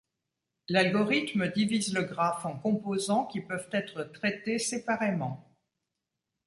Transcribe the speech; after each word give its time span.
L'algorithme 0.67 1.49
divise 1.51 1.93
le 1.93 2.01
graphe 2.01 2.47
en 2.47 2.57
composants 2.57 3.23
qui 3.27 3.39
peuvent 3.39 3.69
être 3.71 4.01
traités 4.11 4.57
séparément. 4.57 5.47